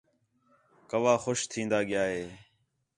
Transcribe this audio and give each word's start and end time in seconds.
کَوّا 0.89 1.13
خوش 1.23 1.39
تِھین٘دا 1.51 1.79
ڳِیا 1.89 2.03
ہِے 2.11 2.23